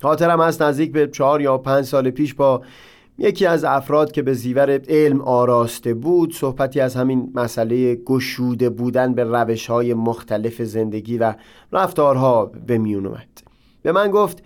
[0.02, 2.62] خاطرم هست نزدیک به چهار یا پنج سال پیش با
[3.18, 9.14] یکی از افراد که به زیور علم آراسته بود صحبتی از همین مسئله گشوده بودن
[9.14, 11.34] به روش های مختلف زندگی و
[11.72, 13.28] رفتارها به میون اومد.
[13.82, 14.44] به من گفت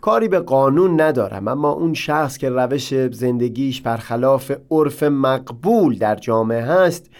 [0.00, 6.62] کاری به قانون ندارم اما اون شخص که روش زندگیش برخلاف عرف مقبول در جامعه
[6.62, 7.10] هست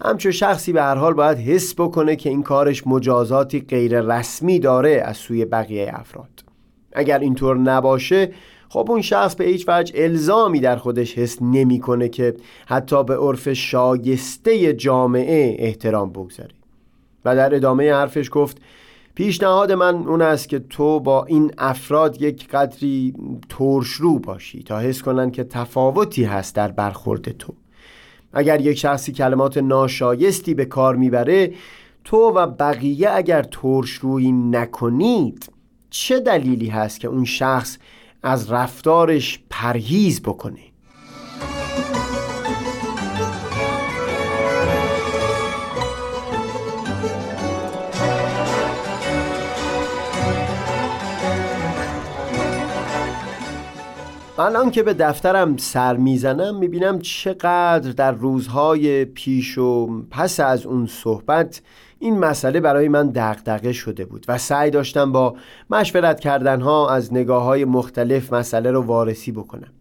[0.00, 5.02] همچون شخصی به هر حال باید حس بکنه که این کارش مجازاتی غیر رسمی داره
[5.04, 6.44] از سوی بقیه افراد.
[6.92, 8.30] اگر اینطور نباشه
[8.68, 12.34] خب اون شخص به هیچ وجه الزامی در خودش حس نمی‌کنه که
[12.66, 16.54] حتی به عرف شایسته جامعه احترام بگذاره
[17.24, 18.60] و در ادامه حرفش گفت
[19.14, 23.14] پیشنهاد من اون است که تو با این افراد یک قدری
[23.48, 27.54] ترشرو باشی تا حس کنن که تفاوتی هست در برخورد تو.
[28.32, 31.52] اگر یک شخصی کلمات ناشایستی به کار می‌بره
[32.04, 35.52] تو و بقیه اگر ترشرویی نکنید
[35.90, 37.78] چه دلیلی هست که اون شخص
[38.22, 40.60] از رفتارش پرهیز بکنه
[54.38, 60.86] الان که به دفترم سر می‌زنم می‌بینم چقدر در روزهای پیش و پس از اون
[60.86, 61.62] صحبت
[62.06, 65.36] این مسئله برای من دغدغه شده بود و سعی داشتم با
[65.70, 69.72] مشورت کردنها از نگاه های مختلف مسئله رو وارسی بکنم.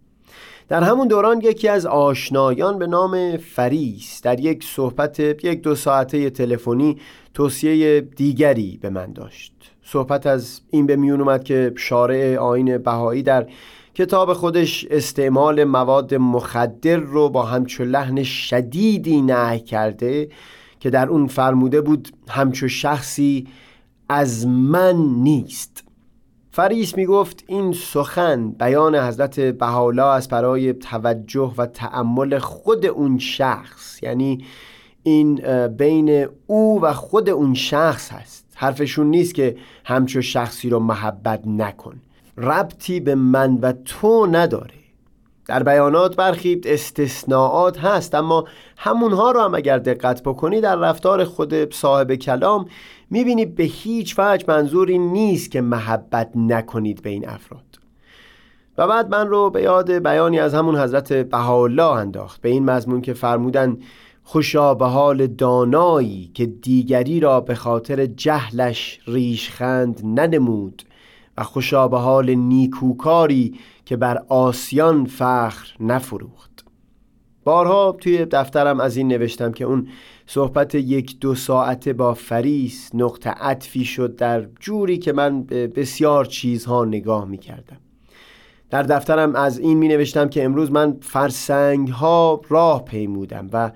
[0.68, 6.30] در همون دوران یکی از آشنایان به نام فریس در یک صحبت یک دو ساعته
[6.30, 6.98] تلفنی
[7.34, 9.54] توصیه دیگری به من داشت.
[9.84, 13.48] صحبت از این به میون اومد که شارع آین بهایی در
[13.94, 20.30] کتاب خودش استعمال مواد مخدر رو با همچو لحن شدیدی نهی کرده
[20.86, 23.48] که در اون فرموده بود همچو شخصی
[24.10, 25.84] از من نیست.
[26.52, 33.18] فریس می گفت این سخن بیان حضرت بهاءالله از برای توجه و تأمل خود اون
[33.18, 34.46] شخص یعنی
[35.04, 35.36] این
[35.68, 38.46] بین او و خود اون شخص هست.
[38.56, 42.02] حرفشون نیست که همچو شخصی رو محبت نکن.
[42.38, 44.85] ربطی به من و تو نداره.
[45.46, 48.46] در بیانات برخی استثناءات هست اما
[48.78, 52.66] همونها رو هم اگر دقت بکنی در رفتار خود صاحب کلام
[53.10, 57.64] می‌بینی به هیچ وجه منظوری نیست که محبت نکنید به این افراد.
[58.78, 62.42] و بعد من رو به یاد بیانی از همون حضرت بهاءالله انداخت.
[62.42, 63.78] به این مضمون که فرمودن
[64.24, 70.84] خوشا به حال دانایی که دیگری را به خاطر جهلش ریشخند ننمود
[71.38, 76.66] و خوشا به حال نیکوکاری که بر آسیان فخر نفروخت.
[77.44, 79.88] بارها توی دفترم از این نوشتم که اون
[80.28, 86.26] صحبت یک دو ساعته با فریس نقطه عطفی شد در جوری که من به بسیار
[86.26, 87.78] چیزها نگاه می کردم
[88.70, 93.72] در دفترم از این می نوشتم که امروز من فرسنگ ها راه پیمودم و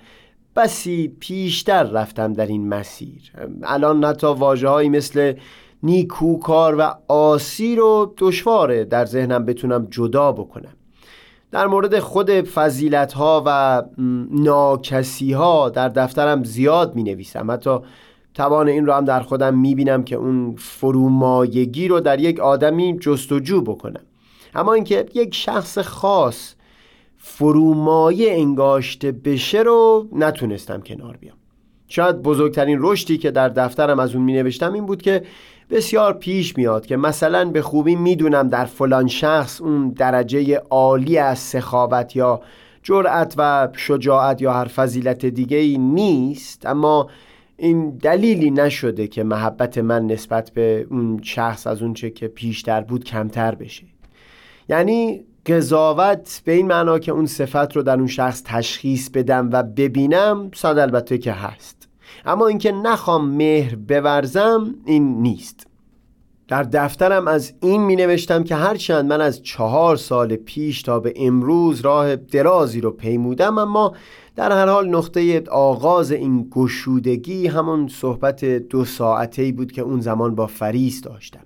[0.56, 3.32] بسی پیشتر رفتم در این مسیر.
[3.64, 5.34] الان نتا واجه مثل
[5.84, 10.74] نیکوکار و آسی رو دشواره در ذهنم بتونم جدا بکنم.
[11.52, 13.84] در مورد خود فضیلت ها و
[14.32, 17.78] ناکسی ها در دفترم زیاد می نویسم حتی
[18.34, 22.98] توان این رو هم در خودم می بینم که اون فرومایگی رو در یک آدمی
[23.00, 24.02] جستجو بکنم.
[24.56, 26.54] اما اینکه یک شخص خاص
[27.18, 31.38] فرومایه انگاشته بشه رو نتونستم کنار بیام.
[31.88, 35.24] شاید بزرگترین رشدی که در دفترم از اون می نوشتم این بود که
[35.70, 41.40] بسیار پیش میاد که مثلا به خوبی می‌دونم در فلان شخص اون درجه عالی از
[41.40, 42.42] سخاوت یا
[42.84, 47.10] جرأت و شجاعت یا هر فضیلت دیگه ای نیست اما
[47.58, 53.04] این دلیلی نشده که محبت من نسبت به اون شخص از اونچه که پیشتر بود
[53.04, 53.84] کمتر بشه.
[54.70, 59.64] یعنی قضاوت به این معنا که اون صفت رو در اون شخص تشخیص بدم و
[59.64, 61.79] ببینم ساد البته که هست.
[62.26, 65.68] اما اینکه نخوام مهر بورزم این نیست.
[66.48, 71.14] در دفترم از این می نوشتم که هرچند من از چهار سال پیش تا به
[71.16, 73.94] امروز راه درازی رو پیمودم اما
[74.36, 80.36] در هر حال نقطه آغاز این گشودگی همون صحبت دو ساعته بود که اون زمان
[80.36, 81.44] با فریس داشتم.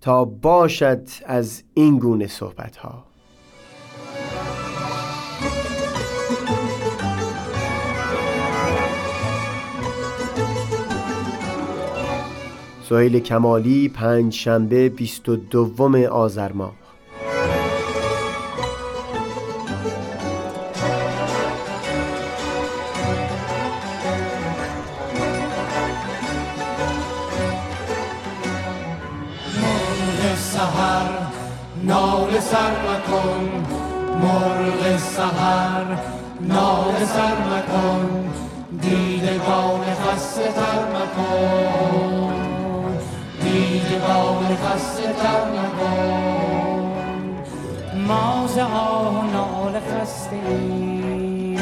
[0.00, 3.04] تا باشد از این گونه صحبت ها
[12.88, 16.72] سهیل کمالی پنج شنبه بیست و دوم آذر ماه
[30.36, 31.08] سهر
[31.82, 33.66] نال سر مکن.
[34.22, 35.84] مرغ سهر
[37.04, 38.30] سر مکن.
[38.80, 41.75] دیدگان خسته تر مکن.
[43.88, 45.46] دیدگان خسته تر
[48.06, 51.60] ما ز آه و نال خسته ایم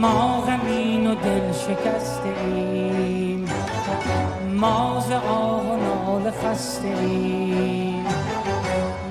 [0.00, 3.48] ما غمین و دل شکسته ایم
[4.54, 8.06] ما ز آه و نال خسته ایم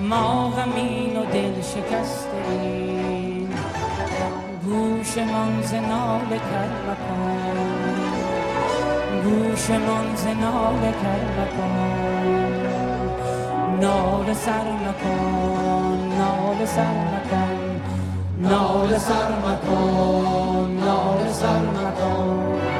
[0.09, 3.53] ما غمین و دل شکسته ایم
[4.65, 8.08] گوشمان ز ناله کر مکن
[9.23, 11.73] گوشمان ز ناله کر مکن.
[13.81, 17.57] ناله سر مکن ناله سر مکن.
[18.49, 22.78] ناله سر مکن ناله سر مکن.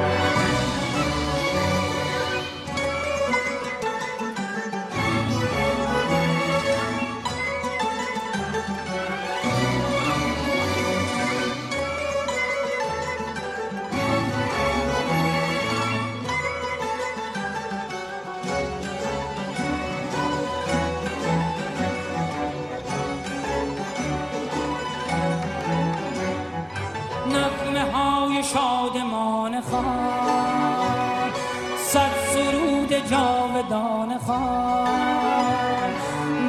[33.10, 35.80] جاودان خان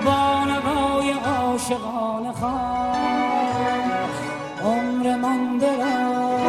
[0.05, 3.91] بانوای عاشقان خان
[4.65, 6.39] عمر مانده را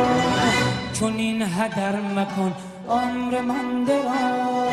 [0.92, 2.52] چون این هدر مکن
[2.88, 4.68] عمر مانده را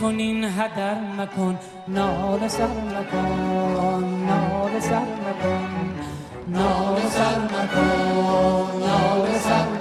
[0.00, 1.58] چون این هدر مکن
[1.88, 5.94] نال سر مکن نال سر مکن
[6.48, 9.73] نال سر مکن نال سر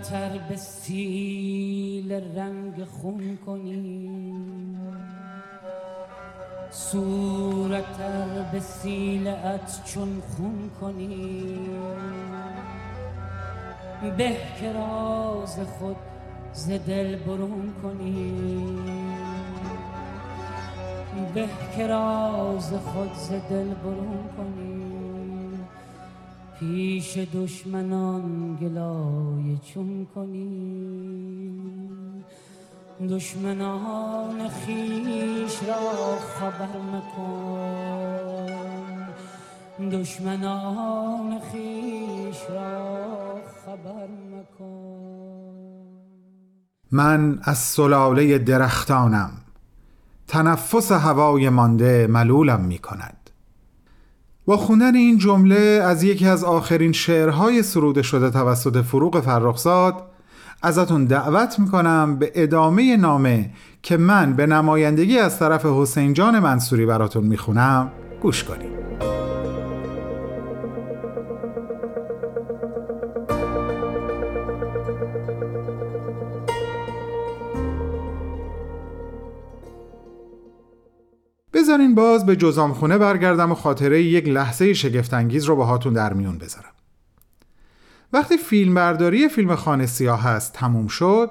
[0.00, 4.34] صورتر به سیل رنگ خون کنی.
[6.70, 11.58] صورتر به سیلت چون خون کنی.
[14.16, 14.72] به که
[15.78, 15.96] خود
[16.52, 18.78] ز دل برون کنی.
[21.34, 21.86] به که
[22.92, 24.79] خود ز دل برون کنی.
[26.60, 31.60] پیش دشمنان گلای چون کنی
[33.10, 38.46] دشمنان خیش را خبر مکن.
[39.88, 42.96] دشمنان خیش را
[43.66, 45.80] خبر مکن.
[46.92, 49.30] من از سلاله درختانم.
[50.28, 53.19] تنفس هوای مانده ملولم می کند
[54.50, 59.94] با خوندن این جمله از یکی از آخرین شعرهای سروده شده توسط فروغ فرخزاد
[60.62, 63.50] ازتون دعوت می‌کنم به ادامه نامه
[63.82, 67.90] که من به نمایندگی از طرف حسین جان منصوری براتون می‌خونم.
[68.22, 68.79] گوش کنیم
[81.70, 86.72] بذارین باز به جزامخونه برگردم و خاطره یک لحظه شگفتانگیز رو باهاتون در میون بذارم.
[88.12, 91.30] وقتی فیلمبرداری فیلم خانه سیاه هست تموم شد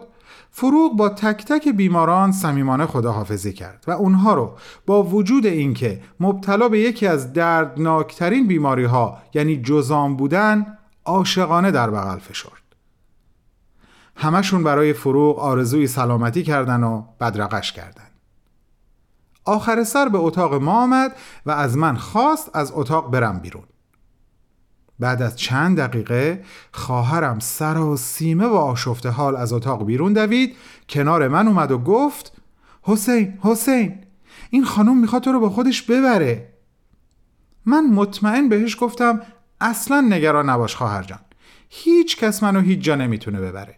[0.51, 6.69] فروغ با تک تک بیماران صمیمانه خداحافظی کرد و اونها رو با وجود اینکه مبتلا
[6.69, 12.51] به یکی از دردناکترین بیماری ها یعنی جزام بودن عاشقانه در بغل فشرد.
[14.15, 18.08] همشون برای فروغ آرزوی سلامتی کردن و بدرقش کردن.
[19.45, 21.15] آخر سر به اتاق ما آمد
[21.45, 23.63] و از من خواست از اتاق برم بیرون.
[24.99, 27.39] بعد از چند دقیقه خواهرم
[27.95, 30.55] سیمه و آشفته حال از اتاق بیرون دوید
[30.89, 32.31] کنار من اومد و گفت
[32.81, 33.97] حسین حسین
[34.49, 36.53] این خانم می‌خواد تو رو با خودش ببره.
[37.65, 39.21] من مطمئن بهش گفتم
[39.61, 41.19] اصلا نگران نباش خواهر جان
[41.69, 43.75] هیچ کس منو هیچ جا نمی‌تونه ببره.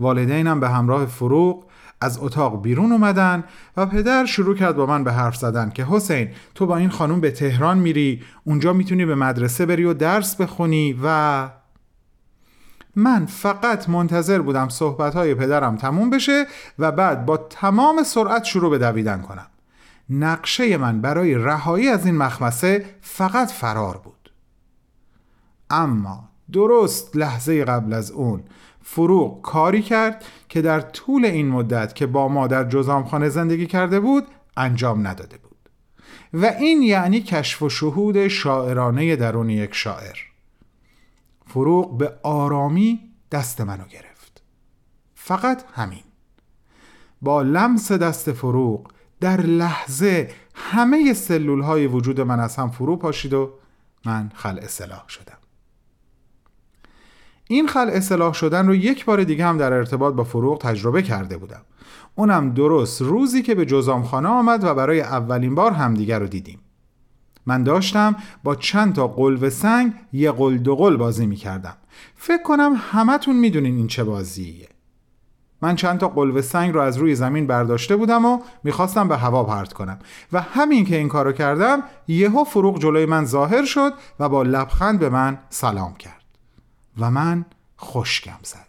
[0.00, 1.64] والدینم به همراه فروغ
[2.02, 3.44] از اتاق بیرون اومدن
[3.76, 7.20] و پدر شروع کرد با من به حرف زدن که حسین تو با این خانم
[7.20, 11.48] به تهران میری اونجا می‌تونی به مدرسه بری و درس بخونی و
[12.96, 16.46] من فقط منتظر بودم صحبتهای پدرم تموم بشه
[16.78, 19.46] و بعد با تمام سرعت شروع به دویدن کنم.
[20.10, 24.32] نقشه من برای رهایی از این مخمسه فقط فرار بود.
[25.70, 28.42] اما درست لحظه قبل از اون
[28.82, 34.00] فروغ کاری کرد که در طول این مدت که با ما در جزامخانه زندگی کرده
[34.00, 34.26] بود
[34.56, 35.52] انجام نداده بود.
[36.32, 40.16] و این یعنی کشف و شهود شاعرانه درون یک شاعر.
[41.46, 43.00] فروغ به آرامی
[43.32, 44.42] دست منو گرفت.
[45.14, 46.04] فقط همین.
[47.22, 53.34] با لمس دست فروغ در لحظه همه سلول های وجود من از هم فرو پاشید
[53.34, 53.52] و
[54.04, 55.41] من خل اصلاح شدم.
[57.52, 61.36] این خل اصلاح شدن رو یک بار دیگه هم در ارتباط با فروغ تجربه کرده
[61.36, 61.60] بودم.
[62.14, 66.60] اونم درست روزی که به جزامخانه آمد و برای اولین بار همدیگر رو دیدیم.
[67.46, 71.76] من داشتم با چند تا قلب سنگ یه قل دو قل بازی می کردم
[72.16, 74.68] فکر کنم همتون می‌دونین این چه بازیه.
[75.62, 79.44] من چند تا قلب سنگ رو از روی زمین برداشته بودم و می‌خواستم به هوا
[79.44, 79.98] پرت کنم.
[80.32, 84.98] و همین که این کارو کردم یهو فروغ جلوی من ظاهر شد و با لبخند
[84.98, 86.21] به من سلام کرد.
[86.98, 87.44] و من
[87.80, 88.66] خشکم زد.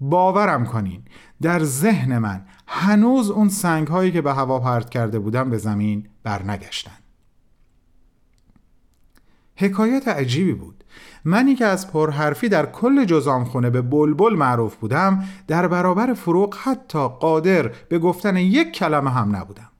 [0.00, 1.02] باورم کنین
[1.42, 6.08] در ذهن من هنوز اون سنگ هایی که به هوا پرت کرده بودم به زمین
[6.22, 6.98] برنگشتن.
[9.56, 10.84] حکایت عجیبی بود.
[11.24, 17.08] منی که از پرحرفی در کل جزامخونه به بلبل معروف بودم در برابر فروغ حتی
[17.08, 19.70] قادر به گفتن یک کلمه هم نبودم.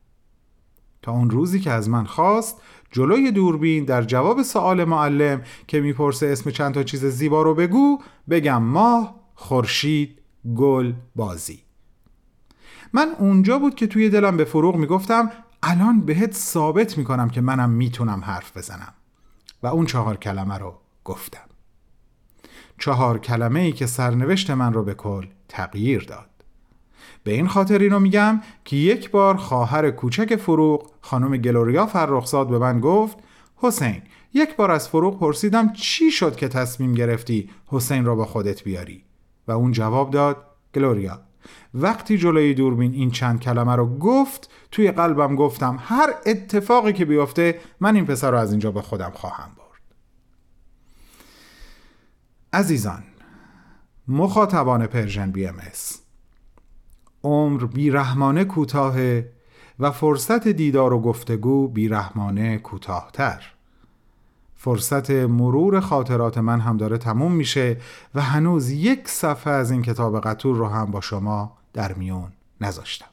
[1.03, 2.61] تا اون روزی که از من خواست
[2.95, 7.99] جلوی دوربین در جواب سوال معلم که می‌پرسه اسم چند تا چیز زیبا رو بگو
[8.31, 10.21] بگم ماه، خورشید،
[10.57, 11.63] گل، بازی.
[12.93, 15.31] من اونجا بود که توی دلم به فروغ می‌گفتم
[15.63, 18.95] الان بهت ثابت می‌کنم که منم می‌تونم حرف بزنم.
[19.63, 20.75] و اون چهار کلمه رو
[21.05, 21.49] گفتم.
[22.79, 26.31] چهار کلمه ای که سرنوشت من رو به کل تغییر داد.
[27.25, 32.59] به این خاطر اینو میگم که یک بار خواهر کوچک فروغ خانم گلوریا فرخزاد به
[32.59, 33.19] من گفت
[33.57, 34.03] حسین
[34.35, 39.05] یک بار از فروغ پرسیدم چی شد که تصمیم گرفتی حسین را با خودت بیاری؟
[39.49, 40.37] و اون جواب داد
[40.75, 41.21] گلوریا
[41.75, 47.61] وقتی جلوی دوربین این چند کلمه رو گفت توی قلبم گفتم هر اتفاقی که بیفته
[47.81, 49.83] من این پسر رو از اینجا به خودم خواهم برد.
[52.53, 53.03] عزیزان
[54.09, 55.57] مخاطبان پرژن بی ام
[57.25, 58.97] عمر بیرحمانه کوتاه
[59.79, 63.43] و فرصت دیدار و گفتگو بیرحمانه کوتاهتر.
[64.57, 67.77] فرصت مرور خاطرات من هم داره تموم میشه
[68.15, 73.07] و هنوز یک صفحه از این کتاب قطور رو هم با شما در میون نذاشتم.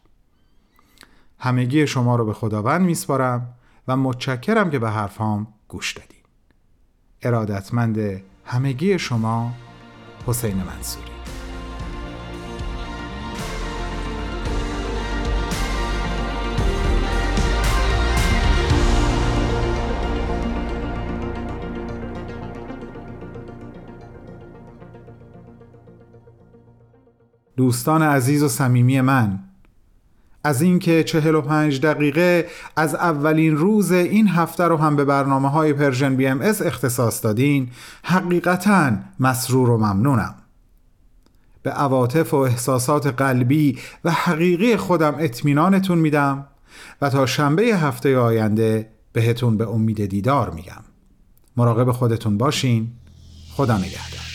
[1.39, 3.53] همگی شما رو به خداوند میسپارم
[3.87, 6.21] و متشکرم که به حرفام گوش دادین.
[7.21, 9.51] ارادتمند همگی شما
[10.27, 11.10] حسین منصوری.
[27.61, 29.39] دوستان عزیز و صمیمی من.
[30.43, 36.15] از اینکه 45 دقیقه از اولین روز این هفته رو هم به برنامه های پرژن
[36.15, 37.69] بی ام اس اختصاص دادین
[38.03, 40.35] حقیقتا مسرور و ممنونم.
[41.63, 46.47] به عواطف و احساسات قلبی و حقیقی خودم اطمینانتون میدم
[47.01, 50.83] و تا شنبه هفته آینده بهتون به امید دیدار میگم.
[51.57, 52.91] مراقب خودتون باشین.
[53.55, 54.30] خدا نگهدار.